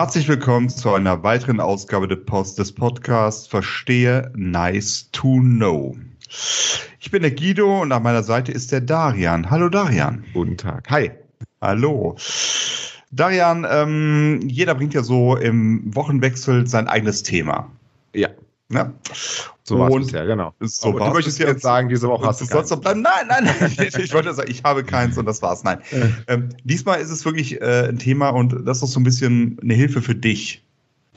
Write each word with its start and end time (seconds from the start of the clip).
Herzlich 0.00 0.28
willkommen 0.28 0.70
zu 0.70 0.94
einer 0.94 1.22
weiteren 1.24 1.60
Ausgabe 1.60 2.08
des, 2.08 2.24
Post 2.24 2.58
des 2.58 2.72
Podcasts 2.72 3.46
Verstehe 3.46 4.32
Nice 4.34 5.10
to 5.12 5.40
Know. 5.40 5.94
Ich 6.98 7.10
bin 7.10 7.20
der 7.20 7.32
Guido 7.32 7.82
und 7.82 7.92
an 7.92 8.02
meiner 8.02 8.22
Seite 8.22 8.50
ist 8.50 8.72
der 8.72 8.80
Darian. 8.80 9.50
Hallo 9.50 9.68
Darian. 9.68 10.24
Guten 10.32 10.56
Tag. 10.56 10.88
Hi. 10.88 11.10
Hallo. 11.60 12.16
Darian, 13.10 13.66
ähm, 13.70 14.40
jeder 14.48 14.74
bringt 14.74 14.94
ja 14.94 15.02
so 15.02 15.36
im 15.36 15.94
Wochenwechsel 15.94 16.66
sein 16.66 16.88
eigenes 16.88 17.22
Thema. 17.22 17.70
Ja. 18.14 18.30
Ne? 18.72 18.94
So 19.64 19.80
war 19.80 19.90
es 19.90 20.12
ja, 20.12 20.24
genau. 20.24 20.54
So 20.60 20.92
du 20.92 21.04
möchtest 21.12 21.40
jetzt 21.40 21.62
sagen, 21.62 21.88
diese 21.88 22.06
Woche 22.06 22.24
hast 22.26 22.40
du 22.40 22.44
du 22.44 22.52
keinen. 22.52 22.68
doch 22.68 22.80
bleiben. 22.80 23.02
Nein, 23.02 23.26
nein, 23.28 23.44
nein. 23.44 23.88
ich 23.98 24.14
wollte 24.14 24.32
sagen, 24.32 24.48
ich 24.48 24.62
habe 24.62 24.84
keins 24.84 25.18
und 25.18 25.26
das 25.26 25.42
war's. 25.42 25.64
Nein. 25.64 25.80
Ähm, 26.28 26.50
diesmal 26.62 27.00
ist 27.00 27.10
es 27.10 27.24
wirklich 27.24 27.60
äh, 27.60 27.88
ein 27.88 27.98
Thema 27.98 28.28
und 28.30 28.54
das 28.64 28.78
ist 28.78 28.84
auch 28.84 28.88
so 28.88 29.00
ein 29.00 29.04
bisschen 29.04 29.58
eine 29.60 29.74
Hilfe 29.74 30.00
für 30.02 30.14
dich. 30.14 30.62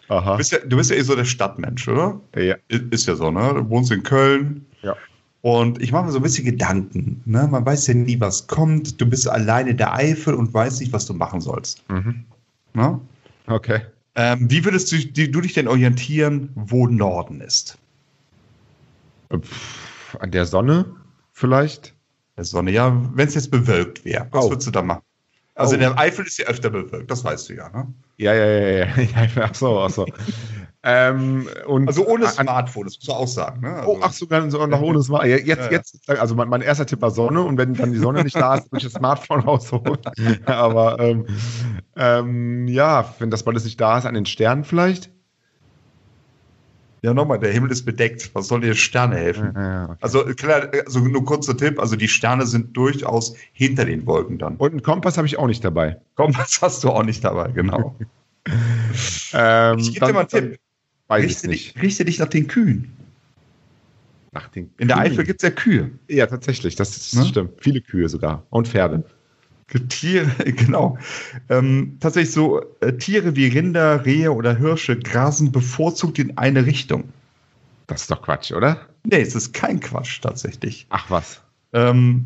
Du 0.07 0.15
Aha. 0.15 0.35
bist 0.35 0.51
ja, 0.51 0.57
du 0.65 0.77
bist 0.77 0.89
ja 0.89 0.95
eh 0.95 1.01
so 1.01 1.15
der 1.15 1.25
Stadtmensch, 1.25 1.87
oder? 1.87 2.19
Ja. 2.35 2.55
I- 2.71 2.87
Ist 2.89 3.07
ja 3.07 3.15
so, 3.15 3.29
ne? 3.29 3.53
Du 3.53 3.69
wohnst 3.69 3.91
in 3.91 4.01
Köln. 4.01 4.65
Ja. 4.81 4.95
Und 5.41 5.79
ich 5.81 5.91
mache 5.91 6.05
mir 6.05 6.11
so 6.11 6.17
ein 6.19 6.23
bisschen 6.23 6.45
Gedanken. 6.45 7.21
Ne? 7.25 7.47
Man 7.51 7.63
weiß 7.65 7.85
ja 7.87 7.93
nie, 7.93 8.19
was 8.19 8.47
kommt. 8.47 8.99
Du 8.99 9.05
bist 9.05 9.27
alleine 9.27 9.71
in 9.71 9.77
der 9.77 9.93
Eifel 9.93 10.33
und 10.33 10.53
weißt 10.53 10.81
nicht, 10.81 10.91
was 10.91 11.05
du 11.05 11.13
machen 11.13 11.39
sollst. 11.39 11.87
Mhm. 11.89 12.25
Ne? 12.73 12.99
Okay. 13.47 13.81
Ähm, 14.15 14.49
wie 14.49 14.63
würdest 14.63 14.91
du, 14.91 14.97
du 14.97 15.41
dich 15.41 15.53
denn 15.53 15.67
orientieren, 15.67 16.49
wo 16.55 16.87
Norden 16.87 17.41
ist? 17.41 17.77
Pff, 19.35 20.17
an 20.19 20.31
der 20.31 20.45
Sonne 20.45 20.95
vielleicht? 21.31 21.95
Der 22.37 22.43
Sonne, 22.43 22.71
ja, 22.71 22.95
wenn 23.15 23.27
es 23.27 23.35
jetzt 23.35 23.49
bewölkt 23.51 24.05
wäre. 24.05 24.27
Was 24.31 24.45
Oh. 24.45 24.49
würdest 24.51 24.67
du 24.67 24.71
da 24.71 24.81
machen? 24.81 25.01
Also 25.55 25.71
Oh. 25.71 25.75
in 25.75 25.79
der 25.81 25.97
Eifel 25.97 26.25
ist 26.25 26.37
ja 26.37 26.45
öfter 26.45 26.69
bewölkt, 26.69 27.09
das 27.09 27.23
weißt 27.23 27.49
du 27.49 27.53
ja. 27.55 27.69
Ne? 27.69 27.93
Ja, 28.17 28.33
ja, 28.33 28.45
ja, 28.45 28.85
ja. 28.85 29.01
ja 29.01 29.27
ach 29.43 29.55
so, 29.55 29.79
ach 29.79 29.89
so. 29.89 30.05
Ähm, 30.85 31.47
Also 31.87 32.05
ohne 32.05 32.27
Smartphone, 32.27 32.85
das 32.85 32.95
musst 32.97 33.07
du 33.07 33.13
auch 33.13 33.27
sagen. 33.27 33.61
Ne? 33.61 33.73
Also, 33.73 33.89
Oh, 33.89 33.99
ach 34.01 34.11
so, 34.11 34.25
noch 34.25 34.81
ohne 34.81 35.01
Smart. 35.01 35.25
Ja, 35.25 35.37
Jetzt, 35.37 35.47
Ja, 35.47 35.65
ja. 35.65 35.71
jetzt, 35.71 36.09
also 36.09 36.35
mein, 36.35 36.49
mein 36.49 36.61
erster 36.61 36.85
Tipp 36.85 37.01
war 37.01 37.11
Sonne 37.11 37.41
und 37.41 37.57
wenn 37.57 37.73
dann 37.73 37.93
die 37.93 37.99
Sonne 37.99 38.23
nicht 38.23 38.35
da 38.35 38.55
ist, 38.55 38.69
würde 38.71 38.85
ich 38.85 38.91
das 38.91 38.93
Smartphone 38.99 39.39
rausholen. 39.45 39.97
Aber 40.45 40.99
ähm, 40.99 41.25
ähm, 41.95 42.67
ja, 42.67 43.13
wenn 43.19 43.31
das 43.31 43.43
beides 43.43 43.63
nicht 43.63 43.79
da 43.79 43.97
ist, 43.97 44.05
an 44.05 44.13
den 44.13 44.25
Sternen 44.25 44.65
vielleicht. 44.65 45.09
ja, 47.01 47.13
nochmal, 47.13 47.39
der 47.39 47.51
Himmel 47.51 47.71
ist 47.71 47.85
bedeckt. 47.85 48.31
Was 48.33 48.49
soll 48.49 48.59
dir 48.61 48.75
Sterne 48.75 49.15
helfen? 49.15 49.53
Ja, 49.55 49.85
okay. 49.85 49.97
Also 50.01 50.25
klar, 50.35 50.69
also 50.85 50.99
nur 50.99 51.23
kurzer 51.23 51.55
Tipp, 51.55 51.79
also 51.79 51.95
die 51.95 52.09
Sterne 52.09 52.45
sind 52.45 52.75
durchaus 52.75 53.35
hinter 53.53 53.85
den 53.85 54.05
Wolken 54.05 54.37
dann. 54.37 54.57
Und 54.57 54.71
einen 54.71 54.83
Kompass 54.83 55.17
habe 55.17 55.27
ich 55.27 55.37
auch 55.39 55.47
nicht 55.47 55.63
dabei. 55.63 56.01
Kompass 56.15 56.61
hast 56.61 56.83
du 56.83 56.89
auch 56.89 57.03
nicht 57.03 57.23
dabei, 57.23 57.51
genau. 57.51 57.95
Ähm, 59.33 59.79
Ich 59.79 59.93
gebe 59.93 60.05
dir 60.05 60.13
mal 60.13 60.19
einen 60.19 60.27
Tipp. 60.29 60.59
Weiß 61.13 61.23
ich 61.25 61.31
Richte 61.31 61.47
dich, 61.47 61.81
richte 61.81 62.05
dich 62.05 62.19
nach 62.19 62.27
den 62.27 62.47
Kühen. 62.47 62.91
Nach 64.31 64.47
den 64.47 64.71
In 64.77 64.87
der 64.87 64.97
Kühen. 64.97 65.11
Eifel 65.11 65.23
gibt 65.25 65.43
es 65.43 65.47
ja 65.47 65.53
Kühe. 65.55 65.91
Ja, 66.07 66.25
tatsächlich, 66.25 66.75
das, 66.75 66.97
ist, 66.97 67.15
Ne? 67.15 67.25
stimmt. 67.25 67.51
Viele 67.59 67.81
Kühe 67.81 68.09
sogar. 68.09 68.45
Und 68.49 68.67
Pferde. 68.67 69.03
Tiere, 69.89 70.29
genau. 70.45 70.97
Ähm, 71.49 71.97
tatsächlich 71.99 72.33
so 72.33 72.61
äh, 72.81 72.93
Tiere 72.93 73.35
wie 73.35 73.47
Rinder, 73.47 74.05
Rehe 74.05 74.31
oder 74.31 74.55
Hirsche 74.55 74.97
grasen 74.97 75.51
bevorzugt 75.51 76.19
in 76.19 76.37
eine 76.37 76.65
Richtung. 76.65 77.05
Das 77.87 78.01
ist 78.01 78.11
doch 78.11 78.21
Quatsch, 78.21 78.51
oder? 78.51 78.81
Nee, 79.03 79.21
es 79.21 79.35
ist 79.35 79.53
kein 79.53 79.79
Quatsch 79.79 80.21
tatsächlich. 80.21 80.85
Ach 80.89 81.09
was. 81.09 81.41
Ähm, 81.73 82.25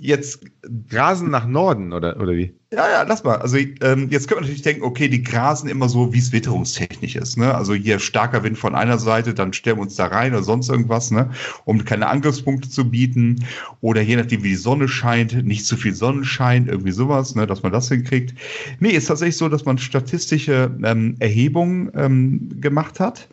jetzt, 0.00 0.40
Grasen 0.88 1.30
nach 1.30 1.46
Norden, 1.46 1.92
oder, 1.92 2.20
oder 2.20 2.32
wie? 2.32 2.54
ja, 2.70 2.86
ja, 2.86 3.02
lass 3.02 3.24
mal. 3.24 3.36
Also 3.36 3.56
ähm, 3.56 4.08
jetzt 4.10 4.28
könnte 4.28 4.34
man 4.34 4.42
natürlich 4.42 4.60
denken, 4.60 4.82
okay, 4.82 5.08
die 5.08 5.22
grasen 5.22 5.70
immer 5.70 5.88
so, 5.88 6.12
wie 6.12 6.18
es 6.18 6.32
witterungstechnisch 6.32 7.16
ist. 7.16 7.38
Ne? 7.38 7.54
Also 7.54 7.72
hier 7.72 7.98
starker 7.98 8.42
Wind 8.42 8.58
von 8.58 8.74
einer 8.74 8.98
Seite, 8.98 9.32
dann 9.32 9.54
stellen 9.54 9.78
wir 9.78 9.82
uns 9.82 9.96
da 9.96 10.06
rein 10.06 10.34
oder 10.34 10.42
sonst 10.42 10.68
irgendwas, 10.68 11.10
ne? 11.10 11.30
um 11.64 11.82
keine 11.86 12.08
Angriffspunkte 12.08 12.68
zu 12.68 12.90
bieten. 12.90 13.46
Oder 13.80 14.02
je 14.02 14.16
nachdem, 14.16 14.42
wie 14.42 14.50
die 14.50 14.56
Sonne 14.56 14.86
scheint, 14.86 15.46
nicht 15.46 15.64
zu 15.64 15.78
viel 15.78 15.94
Sonnenschein, 15.94 16.66
irgendwie 16.66 16.92
sowas, 16.92 17.34
ne? 17.34 17.46
dass 17.46 17.62
man 17.62 17.72
das 17.72 17.88
hinkriegt. 17.88 18.34
Nee, 18.80 18.90
ist 18.90 19.06
tatsächlich 19.06 19.38
so, 19.38 19.48
dass 19.48 19.64
man 19.64 19.78
statistische 19.78 20.70
ähm, 20.84 21.16
Erhebungen 21.20 21.90
ähm, 21.94 22.60
gemacht 22.60 23.00
hat. 23.00 23.28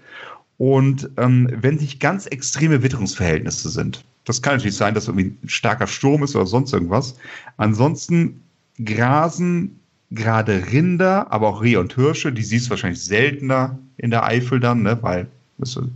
Und 0.57 1.09
ähm, 1.17 1.49
wenn 1.51 1.75
nicht 1.75 1.99
ganz 1.99 2.27
extreme 2.27 2.81
Witterungsverhältnisse 2.81 3.69
sind, 3.69 4.05
das 4.23 4.41
kann 4.41 4.55
natürlich 4.55 4.75
sein, 4.75 4.93
dass 4.93 5.07
irgendwie 5.07 5.35
ein 5.43 5.49
starker 5.49 5.87
Sturm 5.87 6.23
ist 6.23 6.35
oder 6.35 6.45
sonst 6.45 6.73
irgendwas. 6.73 7.15
Ansonsten 7.57 8.41
grasen 8.83 9.79
gerade 10.11 10.67
Rinder, 10.71 11.31
aber 11.31 11.49
auch 11.49 11.61
Rehe 11.61 11.79
und 11.79 11.93
Hirsche, 11.93 12.31
die 12.31 12.43
siehst 12.43 12.67
du 12.67 12.69
wahrscheinlich 12.71 13.03
seltener 13.03 13.77
in 13.97 14.11
der 14.11 14.23
Eifel 14.23 14.59
dann, 14.59 14.83
ne, 14.83 14.97
weil 15.01 15.27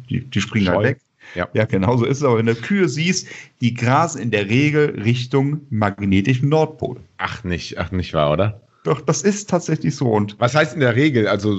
die, 0.09 0.22
die 0.22 0.42
springen 0.42 0.68
halt 0.68 0.78
Scheu. 0.78 0.84
weg. 0.84 1.00
Ja. 1.36 1.48
ja, 1.53 1.66
genau 1.66 1.96
so 1.98 2.06
ist 2.06 2.18
es. 2.18 2.24
Aber 2.24 2.38
wenn 2.38 2.48
du 2.48 2.56
Kühe 2.56 2.90
siehst, 2.90 3.28
die 3.62 3.74
grasen 3.74 4.22
in 4.22 4.31
der 4.31 4.50
Regel 4.50 5.00
Richtung 5.02 5.62
magnetischen 5.69 6.50
Nordpol. 6.50 6.98
Ach, 7.18 7.44
nicht, 7.44 7.78
ach, 7.78 7.92
nicht 7.92 8.14
wahr, 8.14 8.31
oder? 8.31 8.62
Doch, 8.89 9.01
das 9.01 9.22
ist 9.22 9.47
tatsächlich 9.51 9.95
so. 9.95 10.07
Und 10.11 10.35
Was 10.39 10.55
heißt 10.55 10.73
in 10.73 10.79
der 10.79 10.95
Regel? 10.95 11.27
Also 11.27 11.55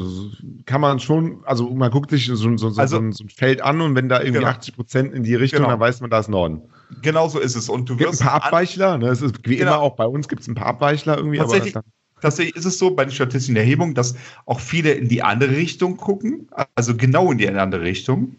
kann 0.66 0.80
man 0.80 0.98
schon, 0.98 1.44
also 1.44 1.70
man 1.70 1.88
guckt 1.92 2.10
sich 2.10 2.26
so, 2.26 2.34
so, 2.34 2.56
so, 2.56 2.80
Also- 2.80 2.96
so, 3.12 3.22
ein, 3.22 3.28
Feld 3.28 3.62
an 3.62 3.80
und 3.80 3.94
wenn 3.94 4.08
da 4.08 4.18
irgendwie 4.18 4.40
Genau. 4.40 4.50
80 4.50 4.74
Prozent 4.74 5.14
in 5.14 5.22
die 5.22 5.36
Richtung, 5.36 5.58
Genau. 5.60 5.70
dann 5.70 5.78
weiß 5.78 6.00
man, 6.00 6.10
da 6.10 6.18
ist 6.18 6.28
Norden. 6.28 6.62
genau 7.02 7.28
so 7.28 7.38
ist 7.38 7.54
es. 7.54 7.68
Und 7.68 7.88
du 7.88 7.92
Es 7.92 7.98
gibt 7.98 8.08
ein 8.08 8.12
wirst 8.14 8.22
paar 8.24 8.42
Abweichler, 8.44 8.98
ne? 8.98 9.06
Es 9.10 9.22
ist 9.22 9.36
wie 9.48 9.58
Genau. 9.58 9.74
immer 9.74 9.80
auch 9.80 9.94
bei 9.94 10.06
uns 10.06 10.26
gibt 10.26 10.42
es 10.42 10.48
ein 10.48 10.56
paar 10.56 10.66
Abweichler 10.66 11.18
irgendwie, 11.18 11.38
Tatsächlich, 11.38 11.74
tatsächlich 12.20 12.56
ist 12.56 12.64
es 12.64 12.80
so 12.80 12.90
bei 12.96 13.04
den 13.04 13.12
statistischen 13.12 13.54
Erhebungen, 13.54 13.94
dass 13.94 14.16
auch 14.44 14.58
viele 14.58 14.90
in 14.90 15.08
die 15.08 15.22
andere 15.22 15.52
Richtung 15.52 15.98
gucken, 15.98 16.48
also 16.74 16.96
genau 16.96 17.30
in 17.30 17.38
die 17.38 17.48
andere 17.48 17.82
Richtung, 17.82 18.34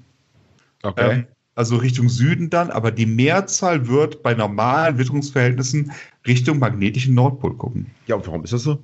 okay. 0.84 1.12
ähm, 1.12 1.28
also 1.56 1.78
Richtung 1.78 2.10
Süden 2.10 2.50
dann, 2.50 2.72
aber 2.72 2.92
die 2.92 3.06
Mehrzahl 3.06 3.88
wird 3.88 4.24
bei 4.24 4.34
normalen 4.34 4.98
Witterungsverhältnissen 4.98 5.92
Richtung 6.26 6.60
magnetischen 6.60 7.14
Nordpol 7.14 7.56
gucken. 7.56 7.88
ja, 8.08 8.16
und 8.16 8.26
warum 8.28 8.44
ist 8.44 8.54
das 8.54 8.64
so? 8.64 8.80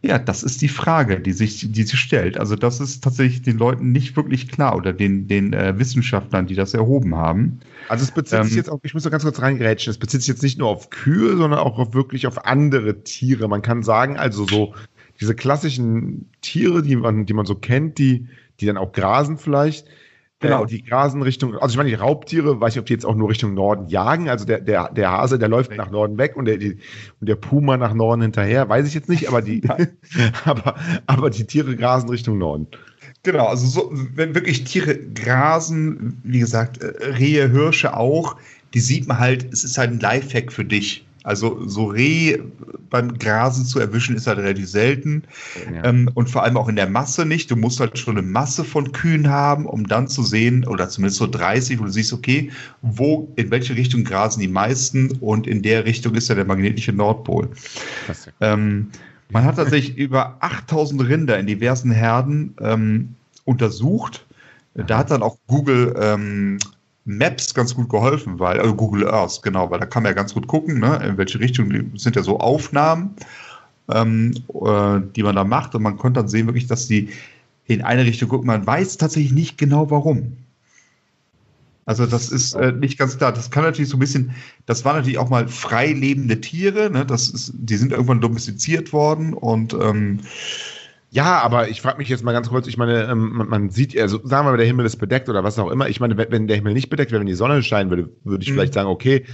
Ja, 0.00 0.18
das 0.18 0.44
ist 0.44 0.62
die 0.62 0.68
Frage, 0.68 1.18
die 1.18 1.32
sich, 1.32 1.72
die 1.72 1.82
sich 1.82 1.98
stellt. 1.98 2.38
Also 2.38 2.54
das 2.54 2.78
ist 2.78 3.02
tatsächlich 3.02 3.42
den 3.42 3.58
Leuten 3.58 3.90
nicht 3.90 4.16
wirklich 4.16 4.46
klar 4.46 4.76
oder 4.76 4.92
den, 4.92 5.26
den 5.26 5.52
äh, 5.52 5.76
Wissenschaftlern, 5.76 6.46
die 6.46 6.54
das 6.54 6.72
erhoben 6.72 7.16
haben. 7.16 7.58
Also 7.88 8.04
es 8.04 8.12
bezieht 8.12 8.44
sich 8.44 8.52
Ähm, 8.52 8.58
jetzt 8.58 8.70
auch, 8.70 8.78
ich 8.84 8.94
muss 8.94 9.02
da 9.02 9.10
ganz 9.10 9.24
kurz 9.24 9.40
reingrätschen, 9.40 9.90
es 9.90 9.98
bezieht 9.98 10.20
sich 10.20 10.28
jetzt 10.28 10.44
nicht 10.44 10.56
nur 10.56 10.68
auf 10.68 10.90
Kühe, 10.90 11.36
sondern 11.36 11.58
auch 11.58 11.80
auf 11.80 11.94
wirklich 11.94 12.28
auf 12.28 12.46
andere 12.46 13.02
Tiere. 13.02 13.48
Man 13.48 13.60
kann 13.60 13.82
sagen, 13.82 14.16
also 14.16 14.46
so 14.46 14.72
diese 15.20 15.34
klassischen 15.34 16.30
Tiere, 16.42 16.82
die 16.82 16.94
man, 16.94 17.26
die 17.26 17.34
man 17.34 17.46
so 17.46 17.56
kennt, 17.56 17.98
die, 17.98 18.28
die 18.60 18.66
dann 18.66 18.76
auch 18.76 18.92
grasen 18.92 19.36
vielleicht. 19.36 19.88
Genau. 20.40 20.64
Äh, 20.64 20.66
die 20.66 20.84
grasen 20.84 21.22
Richtung, 21.22 21.56
also 21.56 21.72
ich 21.72 21.76
meine, 21.76 21.88
die 21.88 21.96
Raubtiere, 21.96 22.60
weiß 22.60 22.74
ich, 22.74 22.80
ob 22.80 22.86
die 22.86 22.92
jetzt 22.92 23.04
auch 23.04 23.14
nur 23.14 23.28
Richtung 23.28 23.54
Norden 23.54 23.88
jagen. 23.88 24.28
Also 24.28 24.44
der, 24.44 24.60
der, 24.60 24.90
der 24.92 25.10
Hase, 25.10 25.38
der 25.38 25.48
läuft 25.48 25.74
nach 25.76 25.90
Norden 25.90 26.16
weg 26.18 26.36
und 26.36 26.44
der, 26.44 26.58
die, 26.58 26.78
und 27.20 27.28
der 27.28 27.36
Puma 27.36 27.76
nach 27.76 27.94
Norden 27.94 28.22
hinterher, 28.22 28.68
weiß 28.68 28.86
ich 28.86 28.94
jetzt 28.94 29.08
nicht, 29.08 29.28
aber 29.28 29.42
die, 29.42 29.62
aber, 30.44 30.76
aber 31.06 31.30
die 31.30 31.44
Tiere 31.44 31.74
grasen 31.74 32.08
Richtung 32.08 32.38
Norden. 32.38 32.68
Genau, 33.24 33.46
also 33.46 33.66
so, 33.66 33.90
wenn 34.14 34.34
wirklich 34.34 34.64
Tiere 34.64 34.96
grasen, 34.96 36.20
wie 36.22 36.38
gesagt, 36.38 36.78
äh, 36.78 36.86
Rehe, 37.04 37.50
Hirsche 37.50 37.96
auch, 37.96 38.36
die 38.74 38.80
sieht 38.80 39.08
man 39.08 39.18
halt, 39.18 39.52
es 39.52 39.64
ist 39.64 39.76
halt 39.76 39.90
ein 39.90 40.00
Lifehack 40.00 40.52
für 40.52 40.64
dich. 40.64 41.04
Also 41.24 41.66
so 41.66 41.86
Reh 41.86 42.38
beim 42.90 43.18
Grasen 43.18 43.64
zu 43.64 43.80
erwischen 43.80 44.16
ist 44.16 44.26
halt 44.26 44.38
relativ 44.38 44.68
selten 44.68 45.24
Ja. 45.74 45.84
ähm, 45.84 46.10
und 46.14 46.30
vor 46.30 46.42
allem 46.42 46.56
auch 46.56 46.68
in 46.68 46.76
der 46.76 46.88
Masse 46.88 47.26
nicht. 47.26 47.50
Du 47.50 47.56
musst 47.56 47.80
halt 47.80 47.98
schon 47.98 48.16
eine 48.16 48.26
Masse 48.26 48.64
von 48.64 48.92
Kühen 48.92 49.28
haben, 49.28 49.66
um 49.66 49.86
dann 49.86 50.08
zu 50.08 50.22
sehen, 50.22 50.66
oder 50.66 50.88
zumindest 50.88 51.18
so 51.18 51.26
30, 51.26 51.78
wo 51.80 51.84
du 51.84 51.90
siehst, 51.90 52.12
okay, 52.12 52.50
wo, 52.82 53.30
in 53.36 53.50
welche 53.50 53.74
Richtung 53.76 54.04
grasen 54.04 54.40
die 54.40 54.48
meisten 54.48 55.10
und 55.20 55.46
in 55.46 55.62
der 55.62 55.84
Richtung 55.84 56.14
ist 56.14 56.28
ja 56.28 56.34
der 56.34 56.44
magnetische 56.46 56.92
Nordpol. 56.92 57.48
Ähm, 58.40 58.88
man 59.30 59.44
hat 59.44 59.56
tatsächlich 59.56 59.96
über 59.98 60.36
8000 60.40 61.06
Rinder 61.06 61.38
in 61.38 61.46
diversen 61.46 61.90
Herden 61.90 62.54
ähm, 62.60 63.14
untersucht. 63.44 64.24
Da 64.74 64.98
hat 64.98 65.10
dann 65.10 65.22
auch 65.22 65.36
Google 65.48 65.94
ähm, 66.00 66.58
Maps 67.08 67.54
ganz 67.54 67.74
gut 67.74 67.88
geholfen, 67.88 68.38
weil, 68.38 68.60
also 68.60 68.74
Google 68.74 69.08
Earth, 69.08 69.40
genau, 69.42 69.70
weil 69.70 69.80
da 69.80 69.86
kann 69.86 70.02
man 70.02 70.10
ja 70.10 70.14
ganz 70.14 70.34
gut 70.34 70.46
gucken, 70.46 70.78
ne, 70.78 71.02
in 71.04 71.16
welche 71.16 71.40
Richtung, 71.40 71.72
sind 71.96 72.16
ja 72.16 72.22
so 72.22 72.38
Aufnahmen, 72.38 73.16
ähm, 73.90 74.34
äh, 74.48 75.00
die 75.16 75.22
man 75.22 75.34
da 75.34 75.44
macht 75.44 75.74
und 75.74 75.82
man 75.82 75.96
konnte 75.96 76.20
dann 76.20 76.28
sehen 76.28 76.46
wirklich, 76.46 76.66
dass 76.66 76.86
die 76.86 77.08
in 77.64 77.82
eine 77.82 78.04
Richtung 78.04 78.28
gucken. 78.28 78.46
Man 78.46 78.66
weiß 78.66 78.98
tatsächlich 78.98 79.32
nicht 79.32 79.58
genau 79.58 79.90
warum. 79.90 80.36
Also 81.86 82.04
das 82.04 82.30
ist 82.30 82.52
äh, 82.52 82.72
nicht 82.72 82.98
ganz 82.98 83.16
klar. 83.16 83.32
Das 83.32 83.50
kann 83.50 83.64
natürlich 83.64 83.88
so 83.88 83.96
ein 83.96 84.00
bisschen, 84.00 84.32
das 84.66 84.84
waren 84.84 84.96
natürlich 84.96 85.16
auch 85.16 85.30
mal 85.30 85.48
frei 85.48 85.92
lebende 85.92 86.38
Tiere, 86.38 86.90
ne? 86.90 87.06
Das 87.06 87.30
ist, 87.30 87.54
die 87.54 87.76
sind 87.76 87.92
irgendwann 87.92 88.20
domestiziert 88.20 88.92
worden 88.92 89.32
und 89.32 89.72
ähm, 89.72 90.20
Ja, 91.10 91.40
aber 91.40 91.68
ich 91.68 91.80
frage 91.80 91.98
mich 91.98 92.08
jetzt 92.08 92.22
mal 92.22 92.32
ganz 92.32 92.50
kurz, 92.50 92.66
ich 92.66 92.76
meine, 92.76 93.04
ähm, 93.04 93.44
man, 93.48 93.70
sieht, 93.70 93.98
also 93.98 94.20
sagen 94.24 94.46
wir 94.46 94.50
mal, 94.52 94.56
der 94.58 94.66
Himmel 94.66 94.84
ist 94.84 94.96
bedeckt 94.96 95.28
oder 95.28 95.42
was 95.42 95.58
auch 95.58 95.70
immer. 95.70 95.88
Ich 95.88 96.00
meine, 96.00 96.18
wenn, 96.18 96.46
der 96.46 96.56
Himmel 96.56 96.74
nicht 96.74 96.90
bedeckt 96.90 97.12
wäre, 97.12 97.20
wenn 97.20 97.26
die 97.26 97.34
Sonne 97.34 97.62
scheinen 97.62 97.88
würde, 97.90 98.10
würde 98.24 98.42
ich 98.42 98.50
Mhm. 98.50 98.54
vielleicht 98.54 98.74
sagen, 98.74 98.88
okay, 98.88 99.24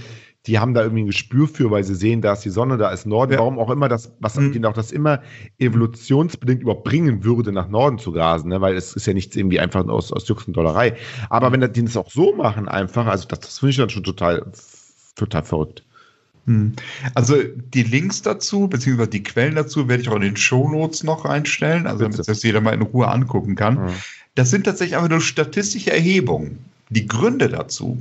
die 0.47 0.59
haben 0.59 0.73
da 0.73 0.83
irgendwie 0.83 1.03
ein 1.03 1.07
Gespür 1.07 1.47
für, 1.47 1.71
weil 1.71 1.83
sie 1.83 1.95
sehen, 1.95 2.21
da 2.21 2.33
ist 2.33 2.41
die 2.45 2.49
Sonne, 2.49 2.77
da 2.77 2.89
ist 2.89 3.05
Norden. 3.05 3.33
Ja. 3.33 3.39
Warum 3.39 3.59
auch 3.59 3.69
immer 3.71 3.89
das, 3.89 4.13
was 4.19 4.35
Mhm. 4.35 4.53
mhm. 4.55 4.65
auch 4.65 4.73
das 4.73 4.91
immer 4.91 5.21
evolutionsbedingt 5.57 6.61
überbringen 6.61 7.23
würde, 7.23 7.51
nach 7.51 7.67
Norden 7.67 7.97
zu 7.97 8.11
grasen, 8.11 8.49
ne? 8.49 8.61
weil 8.61 8.75
es 8.75 8.95
ist 8.95 9.07
ja 9.07 9.13
nichts 9.13 9.35
irgendwie 9.35 9.59
einfach 9.59 9.85
aus, 9.87 10.13
aus 10.13 10.25
Dollerei. 10.25 10.95
Aber 11.29 11.51
wenn 11.51 11.61
die 11.73 11.83
das 11.83 11.97
auch 11.97 12.09
so 12.11 12.35
machen, 12.35 12.67
einfach, 12.67 13.07
also 13.07 13.27
das, 13.27 13.39
das 13.39 13.59
finde 13.59 13.71
ich 13.71 13.77
dann 13.77 13.89
schon 13.89 14.03
total, 14.03 14.45
total 15.15 15.43
verrückt. 15.43 15.83
Hm. 16.45 16.73
Also 17.15 17.37
die 17.73 17.83
Links 17.83 18.21
dazu, 18.21 18.67
beziehungsweise 18.67 19.09
die 19.09 19.23
Quellen 19.23 19.55
dazu, 19.55 19.87
werde 19.87 20.03
ich 20.03 20.09
auch 20.09 20.15
in 20.15 20.21
den 20.21 20.37
Shownotes 20.37 21.03
noch 21.03 21.25
reinstellen, 21.25 21.87
also 21.87 22.03
damit 22.03 22.27
das 22.27 22.43
jeder 22.43 22.61
mal 22.61 22.73
in 22.73 22.83
Ruhe 22.83 23.07
angucken 23.07 23.55
kann. 23.55 23.85
Mhm. 23.85 23.89
Das 24.35 24.51
sind 24.51 24.65
tatsächlich 24.65 24.95
einfach 24.95 25.09
nur 25.09 25.21
statistische 25.21 25.91
Erhebungen. 25.91 26.59
Die 26.89 27.07
Gründe 27.07 27.49
dazu 27.49 27.97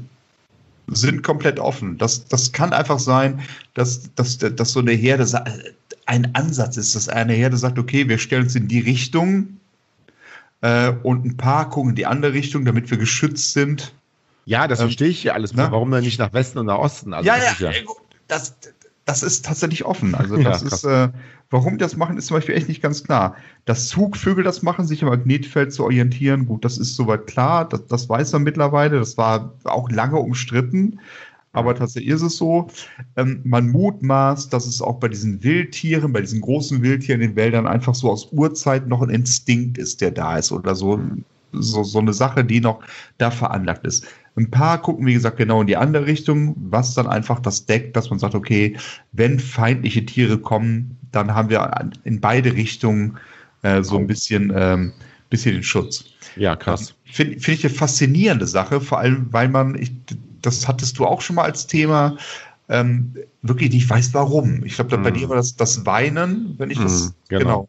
sind 0.88 1.22
komplett 1.22 1.58
offen. 1.58 1.96
Das, 1.96 2.26
das 2.26 2.52
kann 2.52 2.72
einfach 2.74 2.98
sein, 2.98 3.40
dass, 3.72 4.12
dass, 4.14 4.36
dass 4.38 4.72
so 4.72 4.80
eine 4.80 4.92
Herde 4.92 5.26
ein 6.06 6.34
Ansatz 6.34 6.76
ist, 6.76 6.94
dass 6.94 7.08
eine 7.08 7.32
Herde 7.32 7.56
sagt, 7.56 7.78
okay, 7.78 8.08
wir 8.08 8.18
stellen 8.18 8.42
uns 8.42 8.54
in 8.54 8.68
die 8.68 8.80
Richtung 8.80 9.58
äh, 10.60 10.92
und 11.02 11.24
ein 11.24 11.36
paar 11.38 11.70
gucken 11.70 11.90
in 11.90 11.96
die 11.96 12.04
andere 12.04 12.34
Richtung, 12.34 12.66
damit 12.66 12.90
wir 12.90 12.98
geschützt 12.98 13.54
sind. 13.54 13.94
Ja, 14.44 14.68
das 14.68 14.80
Ähm, 14.80 14.86
verstehe 14.88 15.08
ich 15.08 15.24
ja 15.24 15.32
alles. 15.32 15.54
ne? 15.54 15.68
Warum 15.70 15.90
dann 15.90 16.04
nicht 16.04 16.18
nach 16.18 16.34
Westen 16.34 16.58
und 16.58 16.66
nach 16.66 16.78
Osten? 16.78 17.14
Also 17.14 17.26
ja, 17.26 17.38
ja, 17.38 17.50
ist 17.50 17.60
äh, 17.62 17.84
das, 18.28 18.56
das 19.04 19.22
ist 19.22 19.44
tatsächlich 19.44 19.84
offen. 19.84 20.14
Also 20.14 20.36
Ja, 20.36 20.42
das 20.42 20.64
krass. 20.64 20.82
ist, 20.82 20.84
äh, 20.84 21.08
warum 21.50 21.74
die 21.74 21.82
das 21.82 21.96
machen, 21.96 22.16
ist 22.16 22.26
zum 22.26 22.36
Beispiel 22.36 22.54
echt 22.54 22.68
nicht 22.68 22.82
ganz 22.82 23.04
klar. 23.04 23.36
Dass 23.64 23.88
Zugvögel 23.88 24.44
das 24.44 24.62
machen, 24.62 24.86
sich 24.86 25.02
im 25.02 25.08
Magnetfeld 25.08 25.72
zu 25.72 25.84
orientieren, 25.84 26.46
gut, 26.46 26.64
das 26.64 26.78
ist 26.78 26.96
soweit 26.96 27.26
klar, 27.26 27.68
das, 27.68 27.86
das 27.86 28.08
weiß 28.08 28.32
man 28.32 28.42
mittlerweile, 28.44 28.98
das 28.98 29.16
war 29.16 29.54
auch 29.64 29.90
lange 29.90 30.16
umstritten. 30.18 31.00
Aber 31.52 31.74
tatsächlich 31.76 32.12
ist 32.12 32.22
es 32.22 32.36
so. 32.36 32.66
Ähm, 33.16 33.40
man 33.44 33.68
mutmaßt, 33.70 34.52
dass 34.52 34.66
es 34.66 34.82
auch 34.82 34.98
bei 34.98 35.08
diesen 35.08 35.42
Wildtieren, 35.44 36.12
bei 36.12 36.20
diesen 36.20 36.40
großen 36.40 36.82
Wildtieren 36.82 37.20
in 37.20 37.30
den 37.30 37.36
Wäldern 37.36 37.66
einfach 37.68 37.94
so 37.94 38.10
aus 38.10 38.32
Urzeiten 38.32 38.88
noch 38.88 39.02
ein 39.02 39.10
Instinkt 39.10 39.78
ist, 39.78 40.00
der 40.00 40.10
da 40.10 40.36
ist 40.38 40.50
oder 40.50 40.74
so, 40.74 41.00
so, 41.52 41.84
so 41.84 42.00
eine 42.00 42.12
Sache, 42.12 42.44
die 42.44 42.60
noch 42.60 42.80
da 43.18 43.30
veranlagt 43.30 43.86
ist. 43.86 44.04
Ein 44.36 44.50
paar 44.50 44.82
gucken, 44.82 45.06
wie 45.06 45.14
gesagt, 45.14 45.36
genau 45.36 45.60
in 45.60 45.66
die 45.68 45.76
andere 45.76 46.06
Richtung, 46.06 46.56
was 46.58 46.94
dann 46.94 47.06
einfach 47.06 47.40
das 47.40 47.66
deckt, 47.66 47.96
dass 47.96 48.10
man 48.10 48.18
sagt, 48.18 48.34
okay, 48.34 48.76
wenn 49.12 49.38
feindliche 49.38 50.04
Tiere 50.04 50.38
kommen, 50.38 50.98
dann 51.12 51.34
haben 51.34 51.50
wir 51.50 51.90
in 52.02 52.20
beide 52.20 52.54
Richtungen 52.54 53.18
äh, 53.62 53.82
so 53.82 53.96
ein 53.98 54.06
bisschen, 54.06 54.52
ähm, 54.56 54.92
bisschen 55.30 55.54
den 55.54 55.62
Schutz. 55.62 56.04
ja, 56.34 56.56
krass. 56.56 56.94
Finde 57.04 57.38
find 57.40 57.58
ich 57.58 57.64
eine 57.66 57.74
faszinierende 57.74 58.46
Sache, 58.46 58.80
vor 58.80 58.98
allem, 58.98 59.32
weil 59.32 59.48
man, 59.48 59.76
ich, 59.80 59.92
das 60.42 60.66
hattest 60.68 60.98
du 60.98 61.06
auch 61.06 61.20
schon 61.20 61.36
mal 61.36 61.44
als 61.44 61.66
Thema, 61.66 62.16
ähm, 62.68 63.14
wirklich 63.42 63.72
nicht 63.72 63.88
weiß, 63.88 64.14
warum. 64.14 64.64
Ich 64.64 64.74
glaube, 64.74 64.98
bei 64.98 65.10
Mhm. 65.10 65.14
dir 65.14 65.28
war 65.28 65.36
das 65.36 65.56
das 65.56 65.84
Weinen, 65.86 66.54
wenn 66.58 66.70
ich 66.70 66.80
das, 66.80 67.10
Mhm, 67.10 67.14
genau. 67.28 67.68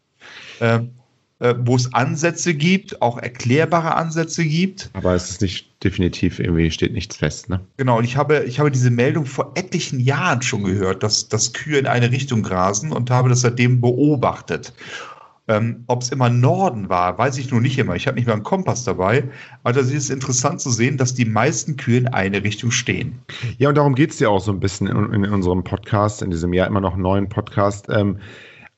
Ähm, 0.60 0.82
äh, 0.86 0.88
wo 1.38 1.76
es 1.76 1.92
Ansätze 1.92 2.54
gibt, 2.54 3.02
auch 3.02 3.18
erklärbare 3.18 3.94
Ansätze 3.94 4.44
gibt. 4.44 4.90
Aber 4.94 5.14
es 5.14 5.30
ist 5.30 5.42
nicht 5.42 5.84
definitiv 5.84 6.38
irgendwie, 6.38 6.70
steht 6.70 6.94
nichts 6.94 7.16
fest, 7.16 7.50
ne? 7.50 7.60
Genau, 7.76 7.98
und 7.98 8.04
ich 8.04 8.16
habe, 8.16 8.44
ich 8.44 8.58
habe 8.58 8.70
diese 8.70 8.90
Meldung 8.90 9.26
vor 9.26 9.52
etlichen 9.54 10.00
Jahren 10.00 10.40
schon 10.40 10.64
gehört, 10.64 11.02
dass, 11.02 11.28
dass 11.28 11.52
Kühe 11.52 11.78
in 11.78 11.86
eine 11.86 12.10
Richtung 12.10 12.42
grasen 12.42 12.90
und 12.90 13.10
habe 13.10 13.28
das 13.28 13.42
seitdem 13.42 13.80
beobachtet. 13.82 14.72
Ähm, 15.48 15.84
Ob 15.86 16.02
es 16.02 16.08
immer 16.08 16.28
Norden 16.28 16.88
war, 16.88 17.18
weiß 17.18 17.38
ich 17.38 17.50
nur 17.50 17.60
nicht 17.60 17.78
immer. 17.78 17.94
Ich 17.94 18.06
habe 18.08 18.16
nicht 18.16 18.26
mal 18.26 18.32
einen 18.32 18.42
Kompass 18.42 18.84
dabei. 18.84 19.24
Aber 19.62 19.74
das 19.74 19.92
ist 19.92 20.10
interessant 20.10 20.60
zu 20.60 20.70
sehen, 20.70 20.96
dass 20.96 21.14
die 21.14 21.24
meisten 21.24 21.76
Kühe 21.76 21.98
in 21.98 22.08
eine 22.08 22.42
Richtung 22.42 22.72
stehen. 22.72 23.20
Ja, 23.58 23.68
und 23.68 23.76
darum 23.76 23.94
geht 23.94 24.10
es 24.10 24.18
ja 24.18 24.28
auch 24.28 24.40
so 24.40 24.50
ein 24.50 24.58
bisschen 24.58 24.88
in, 24.88 25.24
in 25.24 25.32
unserem 25.32 25.62
Podcast, 25.62 26.22
in 26.22 26.30
diesem 26.30 26.52
Jahr 26.52 26.66
immer 26.66 26.80
noch 26.80 26.96
neuen 26.96 27.28
Podcast. 27.28 27.86
Ähm, 27.90 28.18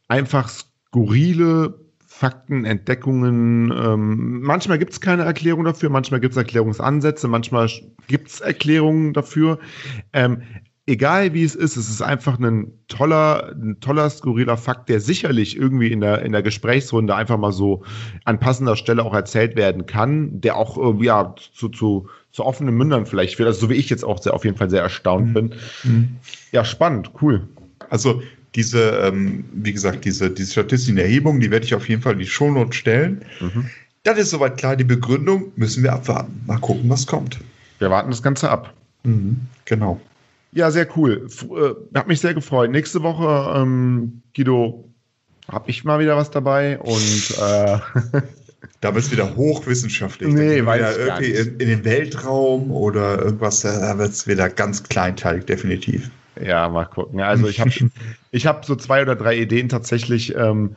einfach 0.08 0.50
skurrile 0.50 1.74
Fakten, 2.18 2.64
Entdeckungen. 2.64 3.70
Ähm, 3.70 4.40
manchmal 4.40 4.80
gibt 4.80 4.92
es 4.92 5.00
keine 5.00 5.22
Erklärung 5.22 5.62
dafür, 5.62 5.88
manchmal 5.88 6.18
gibt 6.18 6.32
es 6.32 6.36
Erklärungsansätze, 6.36 7.28
manchmal 7.28 7.70
gibt 8.08 8.26
es 8.26 8.40
Erklärungen 8.40 9.12
dafür. 9.12 9.60
Ähm, 10.12 10.42
egal 10.86 11.32
wie 11.32 11.44
es 11.44 11.54
ist, 11.54 11.76
es 11.76 11.88
ist 11.88 12.02
einfach 12.02 12.40
ein 12.40 12.72
toller, 12.88 13.54
ein 13.54 13.78
toller, 13.78 14.10
skurriler 14.10 14.56
Fakt, 14.56 14.88
der 14.88 14.98
sicherlich 14.98 15.56
irgendwie 15.56 15.92
in 15.92 16.00
der, 16.00 16.22
in 16.22 16.32
der 16.32 16.42
Gesprächsrunde 16.42 17.14
einfach 17.14 17.38
mal 17.38 17.52
so 17.52 17.84
an 18.24 18.40
passender 18.40 18.74
Stelle 18.74 19.04
auch 19.04 19.14
erzählt 19.14 19.54
werden 19.54 19.86
kann, 19.86 20.40
der 20.40 20.56
auch 20.56 20.76
äh, 20.76 21.04
ja, 21.04 21.36
zu, 21.54 21.68
zu, 21.68 22.08
zu 22.32 22.44
offenen 22.44 22.74
Mündern 22.74 23.06
vielleicht 23.06 23.36
führt. 23.36 23.46
Also 23.46 23.60
so 23.60 23.70
wie 23.70 23.76
ich 23.76 23.90
jetzt 23.90 24.04
auch 24.04 24.20
sehr, 24.20 24.34
auf 24.34 24.44
jeden 24.44 24.56
Fall 24.56 24.70
sehr 24.70 24.82
erstaunt 24.82 25.34
bin. 25.34 25.54
Ja, 26.50 26.64
spannend, 26.64 27.12
cool. 27.22 27.46
Also 27.90 28.22
diese, 28.58 28.90
ähm, 29.04 29.44
wie 29.52 29.72
gesagt, 29.72 30.04
diese, 30.04 30.30
diese 30.30 30.50
statistischen 30.50 30.98
Erhebungen, 30.98 31.40
die 31.40 31.50
werde 31.50 31.64
ich 31.64 31.74
auf 31.74 31.88
jeden 31.88 32.02
Fall 32.02 32.14
in 32.14 32.18
die 32.18 32.26
Shownotes 32.26 32.74
stellen. 32.74 33.24
Mhm. 33.40 33.70
Das 34.02 34.18
ist 34.18 34.30
soweit 34.30 34.56
klar. 34.56 34.74
Die 34.74 34.84
Begründung 34.84 35.52
müssen 35.54 35.84
wir 35.84 35.92
abwarten. 35.92 36.42
Mal 36.46 36.58
gucken, 36.58 36.90
was 36.90 37.06
kommt. 37.06 37.38
Wir 37.78 37.88
warten 37.90 38.10
das 38.10 38.22
Ganze 38.22 38.50
ab. 38.50 38.74
Genau. 39.64 40.00
Ja, 40.52 40.70
sehr 40.70 40.88
cool. 40.96 41.22
F 41.26 41.44
äh, 41.44 41.98
hat 41.98 42.08
mich 42.08 42.20
sehr 42.20 42.34
gefreut. 42.34 42.70
Nächste 42.70 43.02
Woche, 43.02 43.60
ähm, 43.60 44.22
Guido, 44.34 44.84
habe 45.48 45.70
ich 45.70 45.84
mal 45.84 46.00
wieder 46.00 46.16
was 46.16 46.30
dabei 46.30 46.78
und 46.80 47.34
äh, 47.40 47.78
Da 48.80 48.94
wird 48.94 49.04
es 49.04 49.12
wieder 49.12 49.36
hochwissenschaftlich. 49.36 50.32
Nee, 50.32 50.58
ich 50.58 50.64
gar 50.64 50.96
irgendwie 50.96 51.32
nicht. 51.32 51.46
in, 51.46 51.60
in 51.60 51.68
den 51.68 51.84
Weltraum 51.84 52.70
oder 52.70 53.18
irgendwas, 53.20 53.60
da 53.60 53.98
wird 53.98 54.10
es 54.10 54.26
wieder 54.26 54.48
ganz 54.48 54.82
kleinteilig, 54.82 55.46
definitiv. 55.46 56.10
Ja, 56.44 56.68
mal 56.68 56.84
gucken. 56.84 57.20
Also 57.20 57.48
ich 57.48 57.60
habe 57.60 57.70
ich 58.30 58.46
hab 58.46 58.64
so 58.64 58.76
zwei 58.76 59.02
oder 59.02 59.16
drei 59.16 59.36
Ideen 59.38 59.68
tatsächlich, 59.68 60.34
ähm, 60.34 60.76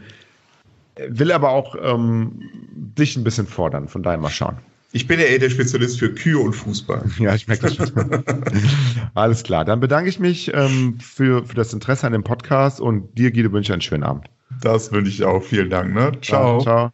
will 1.07 1.31
aber 1.31 1.51
auch 1.51 1.75
ähm, 1.81 2.41
dich 2.73 3.15
ein 3.15 3.23
bisschen 3.23 3.47
fordern. 3.47 3.87
Von 3.87 4.03
daher 4.03 4.17
mal 4.17 4.29
schauen. 4.29 4.57
Ich 4.93 5.07
bin 5.07 5.19
ja 5.19 5.25
eher 5.25 5.39
der 5.39 5.49
Spezialist 5.49 5.99
für 5.99 6.13
Kühe 6.13 6.37
und 6.37 6.53
Fußball. 6.53 7.03
Ja, 7.19 7.33
ich 7.33 7.47
merke 7.47 7.67
das 7.67 7.75
schon. 7.75 8.23
Alles 9.13 9.43
klar. 9.43 9.63
Dann 9.63 9.79
bedanke 9.79 10.09
ich 10.09 10.19
mich 10.19 10.53
ähm, 10.53 10.99
für, 10.99 11.45
für 11.45 11.55
das 11.55 11.73
Interesse 11.73 12.05
an 12.05 12.13
dem 12.13 12.23
Podcast 12.23 12.81
und 12.81 13.17
dir, 13.17 13.31
Guido, 13.31 13.51
wünsche 13.53 13.71
einen 13.71 13.81
schönen 13.81 14.03
Abend. 14.03 14.25
Das 14.61 14.91
wünsche 14.91 15.11
ich 15.11 15.23
auch. 15.23 15.41
Vielen 15.41 15.69
Dank. 15.69 15.93
Ne? 15.93 16.11
Ciao. 16.21 16.61
Ciao. 16.61 16.91